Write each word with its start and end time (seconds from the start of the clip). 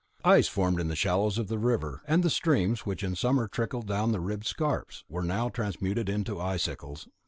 Ice 0.25 0.47
formed 0.47 0.79
in 0.79 0.87
the 0.87 0.95
shallows 0.95 1.37
of 1.37 1.47
the 1.47 1.59
river; 1.59 2.01
and 2.07 2.23
the 2.23 2.31
streams, 2.31 2.87
which 2.87 3.03
in 3.03 3.13
summer 3.15 3.47
trickled 3.47 3.85
down 3.85 4.11
the 4.11 4.19
ribbed 4.19 4.47
scarps, 4.47 5.03
were 5.07 5.21
now 5.21 5.47
transmuted 5.47 6.09
into 6.09 6.41
icicles. 6.41 7.07